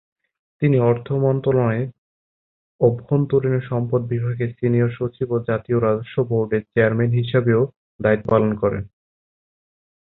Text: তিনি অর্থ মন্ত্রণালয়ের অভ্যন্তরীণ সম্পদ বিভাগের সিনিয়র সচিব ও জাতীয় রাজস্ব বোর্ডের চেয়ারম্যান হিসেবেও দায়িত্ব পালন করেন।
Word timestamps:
তিনি 0.61 0.77
অর্থ 0.81 1.07
মন্ত্রণালয়ের 1.23 1.89
অভ্যন্তরীণ 2.81 3.57
সম্পদ 3.69 4.01
বিভাগের 4.11 4.49
সিনিয়র 4.57 4.91
সচিব 4.91 5.27
ও 5.31 5.47
জাতীয় 5.49 5.77
রাজস্ব 5.79 6.15
বোর্ডের 6.29 6.63
চেয়ারম্যান 6.71 7.11
হিসেবেও 7.19 7.61
দায়িত্ব 7.99 8.27
পালন 8.31 8.51
করেন। 8.61 8.83